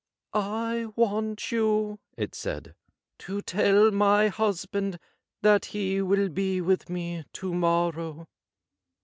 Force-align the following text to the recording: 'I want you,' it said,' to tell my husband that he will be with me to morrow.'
'I 0.73 0.87
want 0.95 1.51
you,' 1.51 1.99
it 2.17 2.33
said,' 2.33 2.73
to 3.19 3.43
tell 3.43 3.91
my 3.91 4.29
husband 4.29 4.97
that 5.43 5.65
he 5.65 6.01
will 6.01 6.29
be 6.29 6.59
with 6.59 6.89
me 6.89 7.23
to 7.33 7.53
morrow.' 7.53 8.27